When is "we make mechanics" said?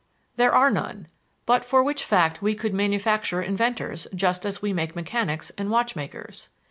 4.59-5.51